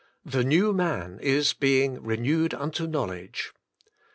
*^ 0.27 0.31
The 0.31 0.43
new 0.43 0.73
man 0.73 1.19
is 1.21 1.53
being 1.53 2.01
renewed 2.01 2.55
unto 2.55 2.87
knowledge. 2.87 3.53